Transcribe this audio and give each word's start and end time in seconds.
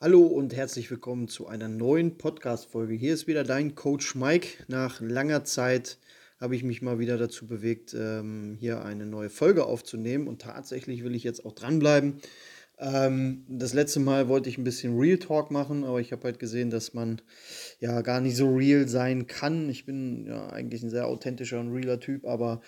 Hallo 0.00 0.22
und 0.22 0.54
herzlich 0.54 0.88
willkommen 0.92 1.26
zu 1.26 1.48
einer 1.48 1.66
neuen 1.66 2.18
Podcast-Folge. 2.18 2.94
Hier 2.94 3.12
ist 3.12 3.26
wieder 3.26 3.42
dein 3.42 3.74
Coach 3.74 4.14
Mike. 4.14 4.62
Nach 4.68 5.00
langer 5.00 5.42
Zeit 5.42 5.98
habe 6.38 6.54
ich 6.54 6.62
mich 6.62 6.82
mal 6.82 7.00
wieder 7.00 7.18
dazu 7.18 7.48
bewegt, 7.48 7.96
ähm, 7.98 8.56
hier 8.60 8.84
eine 8.84 9.06
neue 9.06 9.28
Folge 9.28 9.64
aufzunehmen 9.64 10.28
und 10.28 10.40
tatsächlich 10.40 11.02
will 11.02 11.16
ich 11.16 11.24
jetzt 11.24 11.44
auch 11.44 11.52
dranbleiben. 11.52 12.20
Ähm, 12.78 13.44
das 13.48 13.74
letzte 13.74 13.98
Mal 13.98 14.28
wollte 14.28 14.48
ich 14.48 14.56
ein 14.56 14.62
bisschen 14.62 14.96
Real 14.96 15.18
Talk 15.18 15.50
machen, 15.50 15.82
aber 15.82 16.00
ich 16.00 16.12
habe 16.12 16.22
halt 16.22 16.38
gesehen, 16.38 16.70
dass 16.70 16.94
man 16.94 17.20
ja 17.80 18.00
gar 18.02 18.20
nicht 18.20 18.36
so 18.36 18.54
real 18.54 18.86
sein 18.86 19.26
kann. 19.26 19.68
Ich 19.68 19.84
bin 19.84 20.28
ja 20.28 20.46
eigentlich 20.50 20.84
ein 20.84 20.90
sehr 20.90 21.08
authentischer 21.08 21.58
und 21.58 21.72
realer 21.72 21.98
Typ, 21.98 22.24
aber 22.24 22.60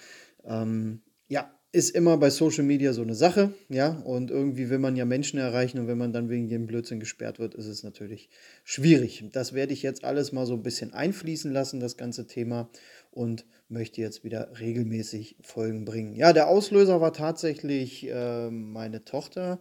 ähm, 0.43 1.03
ja, 1.29 1.49
ist 1.73 1.91
immer 1.91 2.17
bei 2.17 2.31
Social 2.31 2.65
Media 2.65 2.93
so 2.93 3.03
eine 3.03 3.15
Sache, 3.15 3.55
ja, 3.69 3.91
und 4.05 4.31
irgendwie 4.31 4.71
will 4.71 4.79
man 4.79 4.97
ja 4.97 5.05
Menschen 5.05 5.39
erreichen 5.39 5.79
und 5.79 5.87
wenn 5.87 5.99
man 5.99 6.13
dann 6.13 6.29
wegen 6.29 6.49
jedem 6.49 6.67
Blödsinn 6.67 6.99
gesperrt 6.99 7.39
wird, 7.39 7.55
ist 7.55 7.67
es 7.67 7.85
natürlich 7.85 8.29
schwierig. 8.65 9.25
Das 9.33 9.53
werde 9.53 9.73
ich 9.73 9.83
jetzt 9.83 10.03
alles 10.03 10.33
mal 10.33 10.47
so 10.47 10.55
ein 10.55 10.65
bisschen 10.65 10.93
einfließen 10.93 11.53
lassen, 11.53 11.79
das 11.79 11.97
ganze 11.97 12.27
Thema, 12.27 12.69
und 13.13 13.45
möchte 13.69 14.01
jetzt 14.01 14.25
wieder 14.25 14.51
regelmäßig 14.59 15.37
Folgen 15.43 15.85
bringen. 15.85 16.17
Ja, 16.17 16.33
der 16.33 16.49
Auslöser 16.49 17.01
war 17.01 17.13
tatsächlich 17.13 18.09
äh, 18.09 18.51
meine 18.51 19.05
Tochter. 19.05 19.61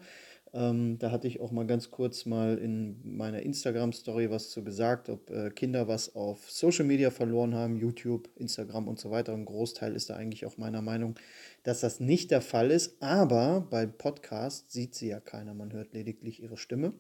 Ähm, 0.54 0.98
da 0.98 1.12
hatte 1.12 1.28
ich 1.28 1.40
auch 1.42 1.52
mal 1.52 1.68
ganz 1.68 1.92
kurz 1.92 2.26
mal 2.26 2.58
in 2.58 3.00
meiner 3.04 3.42
Instagram-Story 3.42 4.32
was 4.32 4.50
zu 4.50 4.64
gesagt, 4.64 5.10
ob 5.10 5.30
äh, 5.30 5.52
Kinder 5.52 5.88
was 5.88 6.16
auf 6.16 6.50
Social 6.50 6.86
Media 6.86 7.12
verloren 7.12 7.54
haben, 7.54 7.78
YouTube, 7.78 8.30
Instagram 8.36 8.88
und 8.88 9.00
so 9.00 9.12
weiter. 9.12 9.34
Ein 9.34 9.46
Großteil 9.46 9.96
ist 9.96 10.10
da 10.10 10.16
eigentlich 10.16 10.46
auch 10.46 10.58
meiner 10.58 10.82
Meinung, 10.82 11.16
dass 11.64 11.82
das 11.82 12.00
nicht 12.00 12.32
der 12.32 12.42
Fall 12.42 12.72
ist. 12.72 13.02
Aber 13.02 13.68
beim 13.70 13.94
Podcast 13.94 14.72
sieht 14.72 14.96
sie 14.96 15.10
ja 15.10 15.20
keiner, 15.20 15.54
man 15.54 15.72
hört 15.72 15.94
lediglich 15.94 16.42
ihre 16.42 16.58
Stimme. 16.58 16.94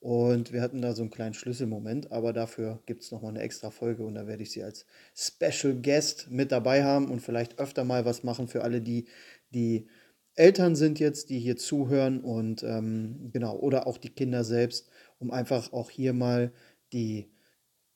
Und 0.00 0.52
wir 0.52 0.62
hatten 0.62 0.82
da 0.82 0.94
so 0.94 1.02
einen 1.02 1.12
kleinen 1.12 1.32
Schlüsselmoment, 1.32 2.10
aber 2.10 2.32
dafür 2.32 2.80
gibt 2.86 3.04
es 3.04 3.12
nochmal 3.12 3.30
eine 3.30 3.40
extra 3.40 3.70
Folge 3.70 4.04
und 4.04 4.16
da 4.16 4.26
werde 4.26 4.42
ich 4.42 4.50
sie 4.50 4.64
als 4.64 4.84
Special 5.14 5.74
Guest 5.80 6.28
mit 6.28 6.50
dabei 6.50 6.82
haben 6.82 7.08
und 7.08 7.20
vielleicht 7.20 7.60
öfter 7.60 7.84
mal 7.84 8.04
was 8.04 8.24
machen 8.24 8.48
für 8.48 8.64
alle, 8.64 8.80
die, 8.80 9.06
die 9.54 9.86
Eltern 10.34 10.76
sind 10.76 10.98
jetzt, 10.98 11.30
die 11.30 11.38
hier 11.38 11.56
zuhören 11.56 12.20
und 12.20 12.62
ähm, 12.62 13.30
genau, 13.32 13.56
oder 13.58 13.86
auch 13.86 13.98
die 13.98 14.10
Kinder 14.10 14.44
selbst, 14.44 14.88
um 15.18 15.30
einfach 15.30 15.72
auch 15.72 15.90
hier 15.90 16.12
mal 16.14 16.52
die 16.92 17.30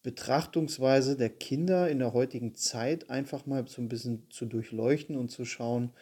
Betrachtungsweise 0.03 1.17
der 1.17 1.31
Kinder 1.31 1.89
in 1.91 1.99
der 2.01 2.13
heutigen 2.13 2.55
Zeit 2.55 3.11
einfach 3.11 3.47
mal 3.47 3.67
so 3.69 3.83
ein 3.83 3.89
bisschen 3.89 4.31
zu 4.31 4.47
durchleuchten 4.47 5.17
und 5.17 5.31
zu 5.31 5.45
schauen, 5.45 5.93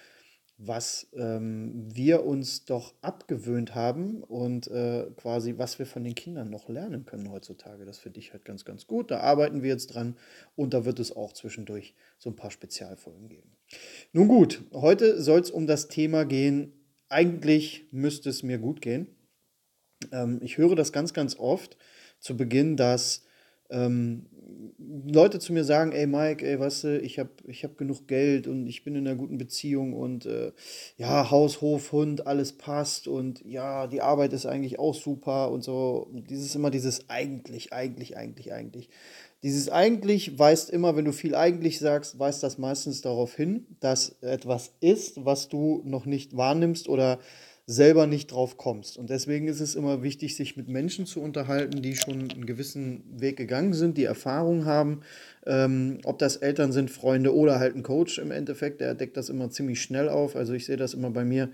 was 0.57 1.09
ähm, 1.15 1.89
wir 1.95 2.25
uns 2.25 2.65
doch 2.65 2.95
abgewöhnt 3.03 3.75
haben 3.75 4.23
und 4.23 4.69
äh, 4.69 5.07
quasi, 5.17 5.55
was 5.59 5.79
wir 5.79 5.87
von 5.87 6.05
den 6.05 6.15
Kindern 6.15 6.49
noch 6.49 6.69
lernen 6.69 7.05
können 7.05 7.31
heutzutage. 7.31 7.85
Das 7.85 7.99
finde 7.99 8.21
ich 8.21 8.33
halt 8.33 8.45
ganz, 8.45 8.65
ganz 8.65 8.87
gut. 8.87 9.11
Da 9.11 9.21
arbeiten 9.21 9.63
wir 9.63 9.71
jetzt 9.71 9.89
dran 9.89 10.17
und 10.55 10.73
da 10.73 10.85
wird 10.85 11.01
es 11.01 11.15
auch 11.15 11.33
zwischendurch 11.33 11.95
so 12.19 12.31
ein 12.31 12.37
paar 12.37 12.53
Spezialfolgen 12.53 13.29
geben. 13.29 13.57
Nun 14.13 14.29
gut, 14.29 14.63
heute 14.73 15.21
soll 15.21 15.41
es 15.41 15.51
um 15.51 15.67
das 15.67 15.89
Thema 15.89 16.25
gehen. 16.25 16.73
Eigentlich 17.09 17.89
müsste 17.91 18.31
es 18.31 18.43
mir 18.43 18.59
gut 18.59 18.81
gehen. 18.81 19.09
Ähm, 20.13 20.39
ich 20.41 20.57
höre 20.57 20.77
das 20.77 20.93
ganz, 20.93 21.13
ganz 21.13 21.37
oft 21.37 21.77
zu 22.21 22.37
Beginn, 22.37 22.77
dass 22.77 23.25
ähm, 23.71 24.27
Leute 24.79 25.39
zu 25.39 25.53
mir 25.53 25.65
sagen, 25.65 25.93
ey 25.93 26.07
Mike, 26.07 26.47
ey, 26.47 26.59
weißt 26.59 26.85
du, 26.85 26.99
ich 27.01 27.19
habe 27.19 27.31
ich 27.47 27.65
hab 27.65 27.77
genug 27.77 28.07
Geld 28.09 28.47
und 28.47 28.67
ich 28.67 28.85
bin 28.85 28.95
in 28.95 29.07
einer 29.07 29.17
guten 29.17 29.39
Beziehung 29.39 29.93
und 29.93 30.27
äh, 30.27 30.53
ja, 30.97 31.31
Haus, 31.31 31.61
Hof, 31.61 31.93
Hund, 31.93 32.27
alles 32.27 32.53
passt 32.53 33.09
und 33.09 33.45
ja, 33.45 33.87
die 33.87 34.03
Arbeit 34.03 34.33
ist 34.33 34.47
eigentlich 34.47 34.79
auch 34.79 34.95
super 34.95 35.51
und 35.51 35.63
so. 35.63 36.09
Dieses 36.13 36.55
immer 36.55 36.71
dieses 36.71 37.09
eigentlich, 37.09 37.73
eigentlich, 37.73 38.17
eigentlich, 38.17 38.53
eigentlich. 38.53 38.89
Dieses 39.43 39.69
eigentlich 39.69 40.39
weist 40.39 40.71
immer, 40.71 40.97
wenn 40.97 41.05
du 41.05 41.13
viel 41.13 41.35
eigentlich 41.35 41.79
sagst, 41.79 42.19
weist 42.19 42.43
das 42.43 42.57
meistens 42.57 43.03
darauf 43.03 43.35
hin, 43.35 43.67
dass 43.81 44.17
etwas 44.23 44.73
ist, 44.81 45.25
was 45.25 45.49
du 45.49 45.83
noch 45.85 46.07
nicht 46.07 46.35
wahrnimmst 46.37 46.89
oder 46.89 47.19
selber 47.67 48.07
nicht 48.07 48.31
drauf 48.31 48.59
kommst. 48.59 48.99
Und 48.99 49.09
deswegen 49.09 49.49
ist 49.49 49.61
es 49.61 49.75
immer 49.75 50.03
wichtig, 50.03 50.37
sich 50.37 50.57
mit 50.57 50.69
Menschen 50.69 51.07
zu 51.07 51.23
unterhalten, 51.23 51.81
die 51.81 51.97
schon 51.97 52.31
einen 52.31 52.45
gewissen 52.45 53.05
Weg 53.19 53.39
gegangen 53.39 53.73
sind, 53.73 53.97
die 53.97 54.05
Erfahrung 54.05 54.67
haben, 54.67 55.01
ähm, 55.47 55.99
ob 56.05 56.19
das 56.19 56.37
Eltern 56.37 56.73
sind, 56.73 56.91
Freunde 56.91 57.35
oder 57.35 57.59
halt 57.59 57.75
ein 57.75 57.83
Coach 57.83 58.19
im 58.19 58.31
Endeffekt, 58.31 58.81
der 58.81 58.95
deckt 58.95 59.17
das 59.17 59.31
immer 59.31 59.51
ziemlich 59.51 59.81
schnell 59.81 60.11
auf. 60.11 60.37
Also 60.37 60.53
ich 60.53 60.67
sehe 60.67 60.77
das 60.77 60.93
immer 60.93 61.11
bei 61.11 61.25
mir, 61.25 61.51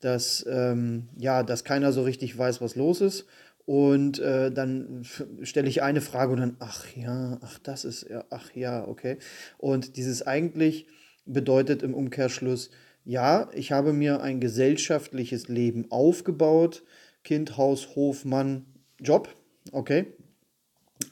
dass, 0.00 0.46
ähm, 0.48 1.08
ja, 1.18 1.42
dass 1.42 1.64
keiner 1.64 1.92
so 1.92 2.02
richtig 2.02 2.36
weiß, 2.36 2.62
was 2.62 2.74
los 2.74 3.02
ist. 3.02 3.26
Und 3.66 4.18
äh, 4.18 4.50
dann 4.50 5.04
stelle 5.42 5.68
ich 5.68 5.82
eine 5.82 6.00
Frage 6.00 6.32
und 6.32 6.40
dann, 6.40 6.56
ach 6.58 6.86
ja, 6.96 7.38
ach 7.42 7.58
das 7.58 7.84
ist, 7.84 8.08
ja, 8.08 8.24
ach 8.30 8.50
ja, 8.54 8.88
okay. 8.88 9.18
Und 9.58 9.96
dieses 9.96 10.26
eigentlich 10.26 10.86
bedeutet 11.26 11.82
im 11.82 11.94
Umkehrschluss, 11.94 12.70
ja, 13.04 13.48
ich 13.54 13.72
habe 13.72 13.92
mir 13.92 14.20
ein 14.20 14.40
gesellschaftliches 14.40 15.48
Leben 15.48 15.90
aufgebaut. 15.90 16.84
Kind, 17.24 17.56
Haus, 17.56 17.94
Hof, 17.94 18.24
Mann, 18.24 18.66
Job. 18.98 19.28
Okay. 19.72 20.06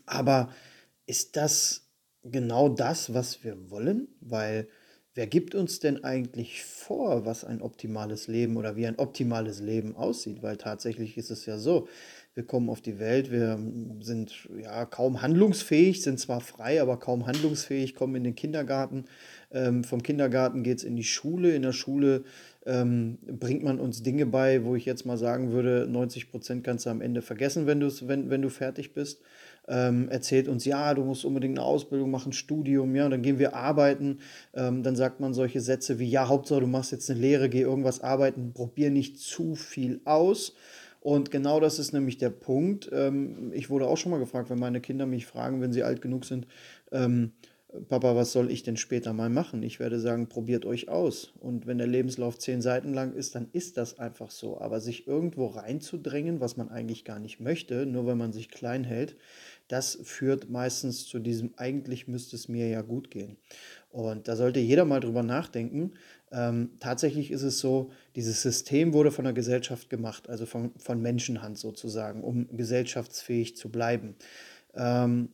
Aber 0.06 0.52
ist 1.06 1.36
das 1.36 1.88
genau 2.22 2.68
das, 2.68 3.14
was 3.14 3.42
wir 3.44 3.70
wollen? 3.70 4.08
Weil 4.20 4.68
wer 5.14 5.26
gibt 5.26 5.54
uns 5.54 5.80
denn 5.80 6.04
eigentlich 6.04 6.62
vor, 6.62 7.24
was 7.24 7.44
ein 7.44 7.62
optimales 7.62 8.28
Leben 8.28 8.56
oder 8.56 8.76
wie 8.76 8.86
ein 8.86 8.98
optimales 8.98 9.60
Leben 9.60 9.96
aussieht? 9.96 10.42
Weil 10.42 10.56
tatsächlich 10.56 11.16
ist 11.16 11.30
es 11.30 11.46
ja 11.46 11.58
so, 11.58 11.88
wir 12.38 12.46
kommen 12.46 12.70
auf 12.70 12.80
die 12.80 13.00
Welt, 13.00 13.32
wir 13.32 13.58
sind 13.98 14.48
ja 14.62 14.84
kaum 14.84 15.22
handlungsfähig, 15.22 16.04
sind 16.04 16.20
zwar 16.20 16.40
frei, 16.40 16.80
aber 16.80 16.96
kaum 16.96 17.26
handlungsfähig, 17.26 17.96
kommen 17.96 18.14
in 18.14 18.22
den 18.22 18.36
Kindergarten. 18.36 19.06
Ähm, 19.50 19.82
vom 19.82 20.04
Kindergarten 20.04 20.62
geht 20.62 20.78
es 20.78 20.84
in 20.84 20.94
die 20.94 21.02
Schule. 21.02 21.56
In 21.56 21.62
der 21.62 21.72
Schule 21.72 22.22
ähm, 22.64 23.18
bringt 23.26 23.64
man 23.64 23.80
uns 23.80 24.04
Dinge 24.04 24.24
bei, 24.24 24.62
wo 24.62 24.76
ich 24.76 24.84
jetzt 24.84 25.04
mal 25.04 25.18
sagen 25.18 25.50
würde, 25.50 25.88
90 25.90 26.30
Prozent 26.30 26.62
kannst 26.62 26.86
du 26.86 26.90
am 26.90 27.00
Ende 27.00 27.22
vergessen, 27.22 27.66
wenn, 27.66 27.80
wenn, 27.80 28.30
wenn 28.30 28.42
du 28.42 28.50
fertig 28.50 28.94
bist. 28.94 29.20
Ähm, 29.66 30.08
erzählt 30.08 30.46
uns, 30.46 30.64
ja, 30.64 30.94
du 30.94 31.02
musst 31.02 31.24
unbedingt 31.24 31.58
eine 31.58 31.66
Ausbildung 31.66 32.12
machen, 32.12 32.32
Studium, 32.32 32.94
ja, 32.94 33.08
dann 33.08 33.22
gehen 33.22 33.40
wir 33.40 33.56
arbeiten. 33.56 34.20
Ähm, 34.54 34.84
dann 34.84 34.94
sagt 34.94 35.18
man 35.18 35.34
solche 35.34 35.60
Sätze 35.60 35.98
wie, 35.98 36.08
ja, 36.08 36.28
Hauptsache 36.28 36.60
du 36.60 36.68
machst 36.68 36.92
jetzt 36.92 37.10
eine 37.10 37.18
Lehre, 37.18 37.48
geh 37.48 37.62
irgendwas 37.62 38.00
arbeiten, 38.00 38.52
probier 38.54 38.92
nicht 38.92 39.18
zu 39.18 39.56
viel 39.56 40.00
aus. 40.04 40.54
Und 41.00 41.30
genau 41.30 41.60
das 41.60 41.78
ist 41.78 41.92
nämlich 41.92 42.18
der 42.18 42.30
Punkt. 42.30 42.88
Ähm, 42.92 43.52
ich 43.52 43.70
wurde 43.70 43.86
auch 43.86 43.96
schon 43.96 44.10
mal 44.10 44.18
gefragt, 44.18 44.50
wenn 44.50 44.58
meine 44.58 44.80
Kinder 44.80 45.06
mich 45.06 45.26
fragen, 45.26 45.60
wenn 45.60 45.72
sie 45.72 45.82
alt 45.82 46.02
genug 46.02 46.24
sind, 46.24 46.46
ähm, 46.90 47.32
Papa, 47.88 48.16
was 48.16 48.32
soll 48.32 48.50
ich 48.50 48.62
denn 48.62 48.78
später 48.78 49.12
mal 49.12 49.28
machen? 49.28 49.62
Ich 49.62 49.78
werde 49.78 50.00
sagen, 50.00 50.30
probiert 50.30 50.64
euch 50.64 50.88
aus. 50.88 51.34
Und 51.38 51.66
wenn 51.66 51.76
der 51.76 51.86
Lebenslauf 51.86 52.38
zehn 52.38 52.62
Seiten 52.62 52.94
lang 52.94 53.12
ist, 53.12 53.34
dann 53.34 53.48
ist 53.52 53.76
das 53.76 53.98
einfach 53.98 54.30
so. 54.30 54.58
Aber 54.58 54.80
sich 54.80 55.06
irgendwo 55.06 55.48
reinzudrängen, 55.48 56.40
was 56.40 56.56
man 56.56 56.70
eigentlich 56.70 57.04
gar 57.04 57.18
nicht 57.18 57.40
möchte, 57.40 57.84
nur 57.84 58.06
weil 58.06 58.16
man 58.16 58.32
sich 58.32 58.48
klein 58.48 58.84
hält, 58.84 59.16
das 59.68 59.98
führt 60.02 60.48
meistens 60.48 61.06
zu 61.06 61.18
diesem, 61.18 61.52
eigentlich 61.58 62.08
müsste 62.08 62.36
es 62.36 62.48
mir 62.48 62.68
ja 62.68 62.80
gut 62.80 63.10
gehen. 63.10 63.36
Und 63.90 64.28
da 64.28 64.36
sollte 64.36 64.60
jeder 64.60 64.86
mal 64.86 65.00
drüber 65.00 65.22
nachdenken, 65.22 65.92
ähm, 66.32 66.70
tatsächlich 66.80 67.30
ist 67.30 67.42
es 67.42 67.58
so, 67.58 67.90
dieses 68.16 68.40
System 68.40 68.94
wurde 68.94 69.10
von 69.10 69.24
der 69.24 69.34
Gesellschaft 69.34 69.90
gemacht, 69.90 70.30
also 70.30 70.46
von, 70.46 70.72
von 70.78 71.02
Menschenhand 71.02 71.58
sozusagen, 71.58 72.24
um 72.24 72.48
gesellschaftsfähig 72.56 73.56
zu 73.56 73.70
bleiben. 73.70 74.16
Ähm, 74.74 75.30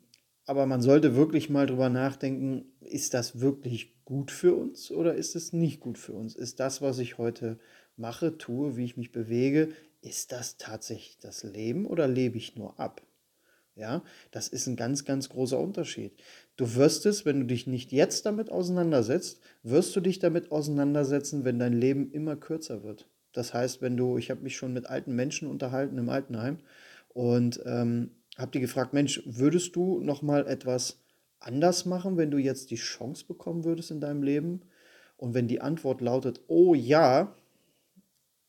aber 0.47 0.66
man 0.66 0.82
sollte 0.82 1.16
wirklich 1.16 1.50
mal 1.50 1.66
drüber 1.66 1.88
nachdenken, 1.88 2.66
ist 2.81 3.15
das 3.15 3.41
wirklich 3.41 4.05
gut 4.05 4.31
für 4.31 4.55
uns 4.55 4.91
oder 4.91 5.15
ist 5.15 5.37
es 5.37 5.53
nicht 5.53 5.81
gut 5.81 5.99
für 5.99 6.12
uns? 6.12 6.34
Ist 6.34 6.60
das, 6.60 6.82
was 6.82 6.99
ich 6.99 7.19
heute 7.19 7.59
mache, 7.97 8.37
tue, 8.37 8.77
wie 8.77 8.84
ich 8.84 8.97
mich 8.97 9.12
bewege, 9.12 9.71
ist 10.03 10.33
das 10.33 10.59
tatsächlich 10.59 11.19
das 11.19 11.44
Leben 11.44 11.87
oder 11.87 12.06
lebe 12.06 12.37
ich 12.37 12.56
nur 12.56 12.78
ab? 12.78 13.03
Ja, 13.77 14.04
das 14.30 14.47
ist 14.48 14.69
ein 14.69 14.77
ganz, 14.77 15.04
ganz 15.04 15.28
großer 15.28 15.59
Unterschied. 15.59 16.13
Du 16.57 16.77
wirst 16.77 17.07
es, 17.07 17.24
wenn 17.24 17.41
du 17.41 17.47
dich 17.47 17.66
nicht 17.66 17.91
jetzt 17.91 18.24
damit 18.24 18.51
auseinandersetzt, 18.51 19.41
wirst 19.65 19.97
du 19.97 20.01
dich 20.01 20.21
damit 20.21 20.53
auseinandersetzen, 20.53 21.45
wenn 21.45 21.59
dein 21.59 21.72
Leben 21.72 22.13
immer 22.13 22.36
kürzer 22.36 22.84
wird. 22.84 23.09
Das 23.33 23.53
heißt, 23.53 23.83
wenn 23.83 23.97
du, 23.97 24.16
ich 24.16 24.30
habe 24.30 24.42
mich 24.42 24.57
schon 24.57 24.72
mit 24.72 24.86
alten 24.86 25.16
Menschen 25.16 25.48
unterhalten 25.48 25.98
im 25.98 26.09
Altenheim 26.09 26.59
und 27.09 27.60
ähm, 27.66 28.13
habe 28.39 28.53
die 28.53 28.60
gefragt, 28.60 28.92
Mensch, 28.92 29.22
würdest 29.27 29.77
du 29.77 30.01
noch 30.01 30.22
mal 30.22 30.47
etwas 30.47 31.01
anders 31.39 31.84
machen, 31.86 32.16
wenn 32.16 32.31
du 32.31 32.39
jetzt 32.39 32.71
die 32.71 32.77
Chance 32.77 33.25
bekommen 33.27 33.65
würdest 33.65 33.91
in 33.91 34.01
deinem 34.01 34.22
Leben? 34.22 34.63
Und 35.16 35.34
wenn 35.34 35.47
die 35.47 35.60
Antwort 35.60 36.01
lautet, 36.01 36.41
oh 36.48 36.75
ja, 36.75 37.36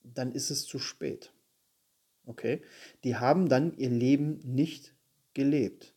dann 0.03 0.31
ist 0.31 0.49
es 0.49 0.65
zu 0.65 0.79
spät. 0.79 1.31
Okay? 2.25 2.61
Die 3.03 3.15
haben 3.15 3.47
dann 3.49 3.77
ihr 3.77 3.89
Leben 3.91 4.39
nicht 4.43 4.95
gelebt. 5.33 5.93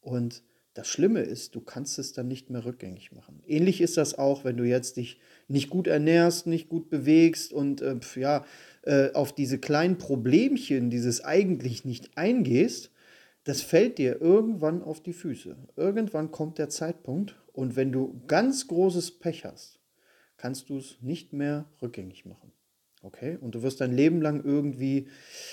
Und 0.00 0.42
Das 0.74 0.86
Schlimme 0.86 1.20
ist, 1.20 1.56
du 1.56 1.60
kannst 1.60 1.98
es 1.98 2.12
dann 2.12 2.28
nicht 2.28 2.48
mehr 2.48 2.64
rückgängig 2.64 3.10
machen. 3.10 3.42
Ähnlich 3.46 3.80
ist 3.80 3.96
das 3.96 4.16
auch, 4.16 4.44
wenn 4.44 4.56
du 4.56 4.64
jetzt 4.64 4.96
dich 4.96 5.18
nicht 5.48 5.68
gut 5.68 5.88
ernährst, 5.88 6.46
nicht 6.46 6.68
gut 6.68 6.88
bewegst 6.90 7.52
und 7.52 7.82
äh, 7.82 7.96
ja, 8.14 8.44
äh, 8.82 9.12
auf 9.12 9.34
diese 9.34 9.58
kleinen 9.58 9.98
Problemchen, 9.98 10.88
dieses 10.88 11.24
eigentlich 11.24 11.84
nicht 11.84 12.16
eingehst, 12.16 12.92
das 13.44 13.62
fällt 13.62 13.98
dir 13.98 14.20
irgendwann 14.20 14.82
auf 14.82 15.02
die 15.02 15.12
Füße. 15.12 15.56
Irgendwann 15.76 16.30
kommt 16.30 16.58
der 16.58 16.68
Zeitpunkt 16.68 17.40
und 17.52 17.76
wenn 17.76 17.92
du 17.92 18.22
ganz 18.26 18.68
großes 18.68 19.18
Pech 19.18 19.44
hast, 19.44 19.80
kannst 20.36 20.68
du 20.68 20.78
es 20.78 20.98
nicht 21.00 21.32
mehr 21.32 21.66
rückgängig 21.82 22.26
machen. 22.26 22.52
Okay? 23.02 23.38
Und 23.40 23.54
du 23.54 23.62
wirst 23.62 23.80
dein 23.80 23.94
Leben 23.94 24.20
lang 24.20 24.44
irgendwie 24.44 25.06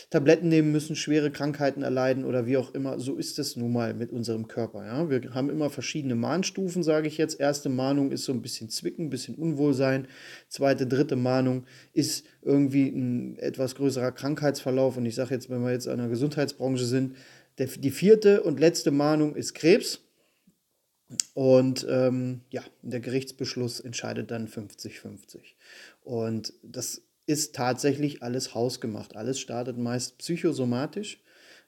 Tabletten 0.09 0.49
nehmen 0.49 0.73
müssen, 0.73 0.97
schwere 0.97 1.31
Krankheiten 1.31 1.81
erleiden 1.81 2.25
oder 2.25 2.45
wie 2.45 2.57
auch 2.57 2.73
immer. 2.73 2.99
So 2.99 3.15
ist 3.15 3.39
es 3.39 3.55
nun 3.55 3.71
mal 3.71 3.93
mit 3.93 4.11
unserem 4.11 4.49
Körper. 4.49 4.85
Ja? 4.85 5.09
Wir 5.09 5.33
haben 5.33 5.49
immer 5.49 5.69
verschiedene 5.69 6.15
Mahnstufen, 6.15 6.83
sage 6.83 7.07
ich 7.07 7.17
jetzt. 7.17 7.39
Erste 7.39 7.69
Mahnung 7.69 8.11
ist 8.11 8.25
so 8.25 8.33
ein 8.33 8.41
bisschen 8.41 8.69
Zwicken, 8.69 9.05
ein 9.05 9.09
bisschen 9.09 9.35
Unwohlsein. 9.35 10.07
Zweite, 10.49 10.87
dritte 10.87 11.15
Mahnung 11.15 11.63
ist 11.93 12.25
irgendwie 12.41 12.89
ein 12.89 13.37
etwas 13.39 13.75
größerer 13.75 14.11
Krankheitsverlauf. 14.11 14.97
Und 14.97 15.05
ich 15.05 15.15
sage 15.15 15.33
jetzt, 15.33 15.49
wenn 15.49 15.63
wir 15.63 15.71
jetzt 15.71 15.87
in 15.87 15.99
der 15.99 16.09
Gesundheitsbranche 16.09 16.83
sind, 16.83 17.15
der, 17.57 17.67
die 17.67 17.91
vierte 17.91 18.43
und 18.43 18.59
letzte 18.59 18.91
Mahnung 18.91 19.35
ist 19.35 19.53
Krebs. 19.53 20.01
Und 21.33 21.85
ähm, 21.89 22.41
ja, 22.49 22.63
der 22.81 22.99
Gerichtsbeschluss 22.99 23.79
entscheidet 23.79 24.29
dann 24.31 24.47
50-50. 24.47 25.39
Und 26.03 26.53
das 26.63 27.03
ist 27.25 27.55
tatsächlich 27.55 28.23
alles 28.23 28.53
hausgemacht. 28.53 29.15
Alles 29.15 29.39
startet 29.39 29.77
meist 29.77 30.17
psychosomatisch, 30.17 31.21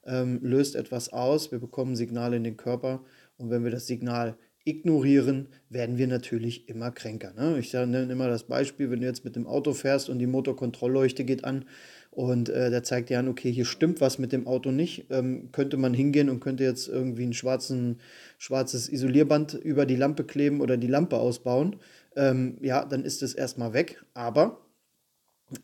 ähm, 0.05 0.39
löst 0.41 0.75
etwas 0.75 1.09
aus, 1.09 1.51
wir 1.51 1.59
bekommen 1.59 1.95
Signale 1.95 2.37
in 2.37 2.43
den 2.43 2.57
Körper 2.57 3.03
und 3.37 3.49
wenn 3.49 3.63
wir 3.63 3.71
das 3.71 3.87
Signal 3.87 4.37
ignorieren, 4.69 5.47
werden 5.69 5.97
wir 5.97 6.07
natürlich 6.07 6.69
immer 6.69 6.91
kränker. 6.91 7.33
Ne? 7.33 7.59
Ich 7.59 7.73
nenne 7.73 8.11
immer 8.11 8.27
das 8.27 8.43
Beispiel, 8.43 8.89
wenn 8.91 9.01
du 9.01 9.07
jetzt 9.07 9.25
mit 9.25 9.35
dem 9.35 9.47
Auto 9.47 9.73
fährst 9.73 10.09
und 10.09 10.19
die 10.19 10.27
Motorkontrollleuchte 10.27 11.25
geht 11.25 11.43
an 11.43 11.65
und 12.11 12.49
äh, 12.49 12.69
der 12.69 12.83
zeigt 12.83 13.09
dir 13.09 13.19
an, 13.19 13.27
okay, 13.27 13.51
hier 13.51 13.65
stimmt 13.65 14.01
was 14.01 14.19
mit 14.19 14.31
dem 14.31 14.47
Auto 14.47 14.71
nicht, 14.71 15.05
ähm, 15.09 15.49
könnte 15.51 15.77
man 15.77 15.93
hingehen 15.93 16.29
und 16.29 16.39
könnte 16.39 16.63
jetzt 16.63 16.87
irgendwie 16.87 17.23
ein 17.23 17.33
schwarzen, 17.33 17.99
schwarzes 18.37 18.89
Isolierband 18.89 19.53
über 19.53 19.85
die 19.85 19.95
Lampe 19.95 20.23
kleben 20.23 20.61
oder 20.61 20.77
die 20.77 20.87
Lampe 20.87 21.17
ausbauen. 21.17 21.77
Ähm, 22.15 22.57
ja, 22.61 22.85
dann 22.85 23.05
ist 23.05 23.21
es 23.21 23.33
erstmal 23.33 23.73
weg, 23.73 24.03
aber 24.13 24.59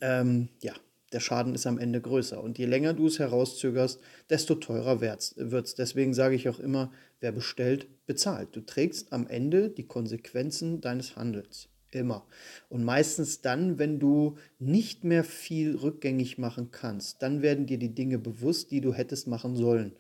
ähm, 0.01 0.49
ja, 0.61 0.73
der 1.15 1.21
Schaden 1.21 1.55
ist 1.55 1.65
am 1.65 1.77
Ende 1.77 2.01
größer. 2.01 2.43
Und 2.43 2.57
je 2.57 2.65
länger 2.65 2.93
du 2.93 3.07
es 3.07 3.19
herauszögerst, 3.19 4.01
desto 4.29 4.55
teurer 4.55 4.99
wird 4.99 5.31
es. 5.31 5.75
Deswegen 5.75 6.13
sage 6.13 6.35
ich 6.35 6.49
auch 6.49 6.59
immer, 6.59 6.91
wer 7.21 7.31
bestellt, 7.31 7.87
bezahlt. 8.05 8.49
Du 8.51 8.59
trägst 8.59 9.13
am 9.13 9.25
Ende 9.25 9.69
die 9.69 9.87
Konsequenzen 9.87 10.81
deines 10.81 11.15
Handels. 11.15 11.69
Immer. 11.91 12.27
Und 12.67 12.83
meistens 12.83 13.39
dann, 13.39 13.79
wenn 13.79 13.97
du 13.97 14.35
nicht 14.59 15.05
mehr 15.05 15.23
viel 15.23 15.77
rückgängig 15.77 16.37
machen 16.37 16.71
kannst, 16.71 17.21
dann 17.21 17.41
werden 17.41 17.65
dir 17.65 17.77
die 17.77 17.95
Dinge 17.95 18.19
bewusst, 18.19 18.71
die 18.71 18.81
du 18.81 18.93
hättest 18.93 19.25
machen 19.27 19.55
sollen. 19.55 19.93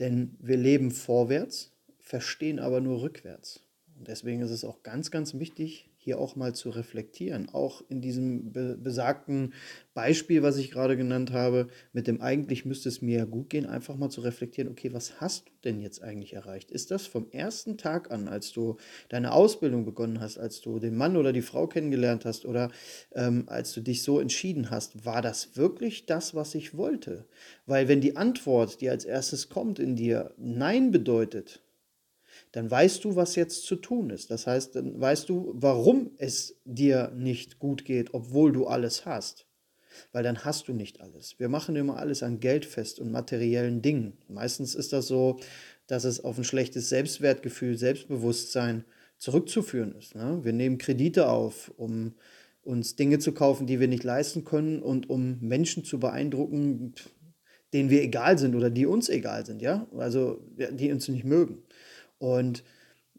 Denn 0.00 0.36
wir 0.40 0.56
leben 0.56 0.90
vorwärts, 0.90 1.70
verstehen 2.00 2.58
aber 2.58 2.80
nur 2.80 3.02
rückwärts. 3.02 3.60
Und 3.96 4.08
deswegen 4.08 4.42
ist 4.42 4.50
es 4.50 4.64
auch 4.64 4.82
ganz, 4.82 5.12
ganz 5.12 5.34
wichtig, 5.34 5.88
hier 6.04 6.18
auch 6.18 6.36
mal 6.36 6.54
zu 6.54 6.68
reflektieren. 6.70 7.48
Auch 7.48 7.82
in 7.88 8.02
diesem 8.02 8.52
be 8.52 8.76
besagten 8.76 9.54
Beispiel, 9.94 10.42
was 10.42 10.58
ich 10.58 10.70
gerade 10.70 10.96
genannt 10.96 11.32
habe, 11.32 11.68
mit 11.92 12.06
dem 12.06 12.20
eigentlich 12.20 12.66
müsste 12.66 12.90
es 12.90 13.00
mir 13.00 13.18
ja 13.18 13.24
gut 13.24 13.48
gehen, 13.48 13.64
einfach 13.64 13.96
mal 13.96 14.10
zu 14.10 14.20
reflektieren, 14.20 14.70
okay, 14.70 14.92
was 14.92 15.20
hast 15.20 15.48
du 15.48 15.52
denn 15.64 15.80
jetzt 15.80 16.02
eigentlich 16.02 16.34
erreicht? 16.34 16.70
Ist 16.70 16.90
das 16.90 17.06
vom 17.06 17.30
ersten 17.30 17.78
Tag 17.78 18.10
an, 18.10 18.28
als 18.28 18.52
du 18.52 18.76
deine 19.08 19.32
Ausbildung 19.32 19.86
begonnen 19.86 20.20
hast, 20.20 20.36
als 20.36 20.60
du 20.60 20.78
den 20.78 20.96
Mann 20.96 21.16
oder 21.16 21.32
die 21.32 21.42
Frau 21.42 21.66
kennengelernt 21.66 22.26
hast 22.26 22.44
oder 22.44 22.70
ähm, 23.14 23.44
als 23.46 23.72
du 23.72 23.80
dich 23.80 24.02
so 24.02 24.20
entschieden 24.20 24.70
hast, 24.70 25.06
war 25.06 25.22
das 25.22 25.56
wirklich 25.56 26.04
das, 26.04 26.34
was 26.34 26.54
ich 26.54 26.76
wollte? 26.76 27.24
Weil 27.64 27.88
wenn 27.88 28.02
die 28.02 28.16
Antwort, 28.16 28.82
die 28.82 28.90
als 28.90 29.06
erstes 29.06 29.48
kommt 29.48 29.78
in 29.78 29.96
dir, 29.96 30.34
Nein 30.36 30.90
bedeutet, 30.90 31.63
dann 32.54 32.70
weißt 32.70 33.04
du, 33.04 33.16
was 33.16 33.34
jetzt 33.34 33.64
zu 33.66 33.74
tun 33.74 34.10
ist. 34.10 34.30
Das 34.30 34.46
heißt, 34.46 34.76
dann 34.76 35.00
weißt 35.00 35.28
du, 35.28 35.52
warum 35.56 36.12
es 36.18 36.60
dir 36.64 37.10
nicht 37.16 37.58
gut 37.58 37.84
geht, 37.84 38.14
obwohl 38.14 38.52
du 38.52 38.68
alles 38.68 39.06
hast. 39.06 39.48
Weil 40.12 40.22
dann 40.22 40.44
hast 40.44 40.68
du 40.68 40.72
nicht 40.72 41.00
alles. 41.00 41.34
Wir 41.40 41.48
machen 41.48 41.74
immer 41.74 41.96
alles 41.96 42.22
an 42.22 42.38
Geld 42.38 42.64
fest 42.64 43.00
und 43.00 43.10
materiellen 43.10 43.82
Dingen. 43.82 44.18
Meistens 44.28 44.76
ist 44.76 44.92
das 44.92 45.08
so, 45.08 45.40
dass 45.88 46.04
es 46.04 46.22
auf 46.22 46.38
ein 46.38 46.44
schlechtes 46.44 46.88
Selbstwertgefühl, 46.90 47.76
Selbstbewusstsein 47.76 48.84
zurückzuführen 49.18 49.96
ist. 49.96 50.14
Ne? 50.14 50.38
Wir 50.44 50.52
nehmen 50.52 50.78
Kredite 50.78 51.28
auf, 51.28 51.72
um 51.76 52.14
uns 52.62 52.94
Dinge 52.94 53.18
zu 53.18 53.32
kaufen, 53.32 53.66
die 53.66 53.80
wir 53.80 53.88
nicht 53.88 54.04
leisten 54.04 54.44
können 54.44 54.80
und 54.80 55.10
um 55.10 55.40
Menschen 55.40 55.82
zu 55.82 55.98
beeindrucken, 55.98 56.94
denen 57.72 57.90
wir 57.90 58.02
egal 58.02 58.38
sind 58.38 58.54
oder 58.54 58.70
die 58.70 58.86
uns 58.86 59.08
egal 59.08 59.44
sind, 59.44 59.60
ja, 59.60 59.88
also 59.96 60.40
die 60.56 60.92
uns 60.92 61.08
nicht 61.08 61.24
mögen. 61.24 61.64
Und 62.24 62.64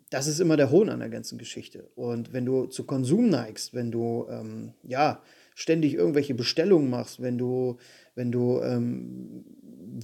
das 0.10 0.26
ist 0.26 0.40
immer 0.40 0.58
der 0.58 0.72
Hohn 0.72 0.90
an 0.90 1.00
der 1.00 1.10
ganzen 1.10 1.38
Geschichte. 1.38 1.88
Und 1.94 2.34
wenn 2.34 2.44
du 2.44 2.66
zu 2.66 2.86
Konsum 2.86 3.30
neigst, 3.30 3.76
wenn 3.76 3.92
du 3.92 4.26
ähm, 4.32 4.74
ja 4.82 5.22
ständig 5.54 5.94
irgendwelche 5.94 6.34
Bestellungen 6.34 6.90
machst, 6.90 7.22
wenn 7.22 7.38
du, 7.38 7.78
wenn 8.16 8.32
du, 8.32 8.62
ähm, 8.64 9.46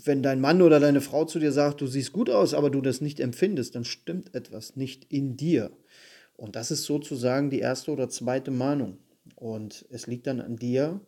wenn 0.05 0.21
dein 0.21 0.39
Mann 0.39 0.61
oder 0.61 0.79
deine 0.79 1.01
Frau 1.01 1.25
zu 1.25 1.39
dir 1.39 1.51
sagt, 1.51 1.81
du 1.81 1.87
siehst 1.87 2.13
gut 2.13 2.29
aus, 2.29 2.53
aber 2.53 2.69
du 2.69 2.79
das 2.79 3.01
nicht 3.01 3.19
empfindest, 3.19 3.73
dann 3.73 3.85
stimmt 3.85 4.35
etwas 4.35 4.75
nicht 4.75 5.11
in 5.11 5.35
dir. 5.35 5.71
Und 6.37 6.55
das 6.55 6.69
ist 6.69 6.83
sozusagen 6.83 7.49
die 7.49 7.59
erste 7.59 7.89
oder 7.89 8.07
zweite 8.07 8.51
Mahnung. 8.51 8.99
Und 9.33 9.87
es 9.89 10.05
liegt 10.05 10.27
dann 10.27 10.41
an 10.41 10.57
dir, 10.57 11.01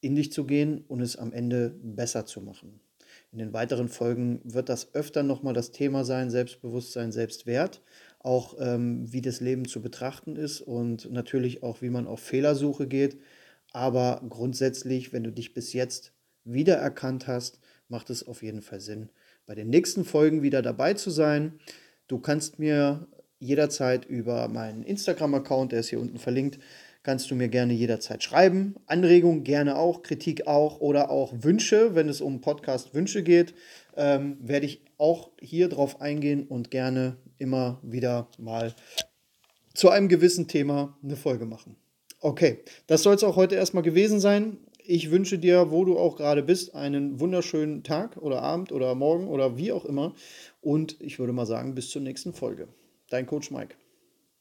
in 0.00 0.16
dich 0.16 0.32
zu 0.32 0.44
gehen 0.44 0.84
und 0.88 1.02
es 1.02 1.14
am 1.14 1.32
Ende 1.32 1.72
besser 1.84 2.26
zu 2.26 2.40
machen. 2.40 2.80
In 3.32 3.38
den 3.38 3.52
weiteren 3.52 3.88
Folgen 3.88 4.40
wird 4.42 4.68
das 4.68 4.94
öfter 4.94 5.22
nochmal 5.22 5.54
das 5.54 5.70
Thema 5.70 6.04
sein, 6.04 6.30
Selbstbewusstsein, 6.30 7.12
Selbstwert, 7.12 7.80
auch 8.18 8.56
ähm, 8.58 9.12
wie 9.12 9.22
das 9.22 9.40
Leben 9.40 9.66
zu 9.66 9.80
betrachten 9.80 10.34
ist 10.34 10.60
und 10.60 11.10
natürlich 11.12 11.62
auch, 11.62 11.80
wie 11.80 11.90
man 11.90 12.08
auf 12.08 12.20
Fehlersuche 12.20 12.88
geht. 12.88 13.18
Aber 13.72 14.20
grundsätzlich, 14.28 15.12
wenn 15.12 15.22
du 15.22 15.30
dich 15.30 15.54
bis 15.54 15.72
jetzt 15.72 16.12
wiedererkannt 16.44 17.28
hast, 17.28 17.60
macht 17.88 18.10
es 18.10 18.26
auf 18.26 18.42
jeden 18.42 18.62
Fall 18.62 18.80
Sinn, 18.80 19.10
bei 19.46 19.54
den 19.54 19.68
nächsten 19.68 20.04
Folgen 20.04 20.42
wieder 20.42 20.60
dabei 20.60 20.94
zu 20.94 21.10
sein. 21.10 21.60
Du 22.08 22.18
kannst 22.18 22.58
mir 22.58 23.06
jederzeit 23.38 24.04
über 24.04 24.48
meinen 24.48 24.82
Instagram-Account, 24.82 25.72
der 25.72 25.80
ist 25.80 25.90
hier 25.90 26.00
unten 26.00 26.18
verlinkt, 26.18 26.58
kannst 27.02 27.30
du 27.30 27.34
mir 27.34 27.48
gerne 27.48 27.72
jederzeit 27.72 28.22
schreiben. 28.22 28.76
Anregungen 28.86 29.44
gerne 29.44 29.76
auch, 29.76 30.02
Kritik 30.02 30.46
auch 30.46 30.80
oder 30.80 31.10
auch 31.10 31.32
Wünsche, 31.40 31.94
wenn 31.94 32.08
es 32.08 32.20
um 32.20 32.40
Podcast-Wünsche 32.40 33.22
geht, 33.22 33.54
ähm, 33.96 34.36
werde 34.40 34.66
ich 34.66 34.82
auch 34.98 35.30
hier 35.40 35.68
drauf 35.68 36.00
eingehen 36.00 36.46
und 36.46 36.70
gerne 36.70 37.16
immer 37.38 37.80
wieder 37.82 38.28
mal 38.38 38.74
zu 39.74 39.88
einem 39.90 40.08
gewissen 40.08 40.46
Thema 40.48 40.98
eine 41.02 41.16
Folge 41.16 41.46
machen. 41.46 41.76
Okay, 42.20 42.58
das 42.86 43.02
soll 43.02 43.14
es 43.14 43.24
auch 43.24 43.36
heute 43.36 43.54
erstmal 43.54 43.82
gewesen 43.82 44.20
sein. 44.20 44.58
Ich 44.84 45.10
wünsche 45.10 45.38
dir, 45.38 45.70
wo 45.70 45.84
du 45.84 45.98
auch 45.98 46.16
gerade 46.16 46.42
bist, 46.42 46.74
einen 46.74 47.18
wunderschönen 47.20 47.82
Tag 47.82 48.16
oder 48.18 48.42
Abend 48.42 48.72
oder 48.72 48.94
Morgen 48.94 49.28
oder 49.28 49.56
wie 49.56 49.72
auch 49.72 49.84
immer. 49.84 50.14
Und 50.60 51.00
ich 51.00 51.18
würde 51.18 51.32
mal 51.32 51.46
sagen, 51.46 51.74
bis 51.74 51.90
zur 51.90 52.02
nächsten 52.02 52.34
Folge. 52.34 52.68
Dein 53.08 53.26
Coach 53.26 53.50
Mike. 53.50 53.79